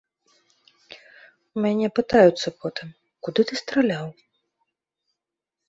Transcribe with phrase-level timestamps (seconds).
[1.57, 2.87] У мяне пытаюцца потым,
[3.29, 4.07] куды ты страляў?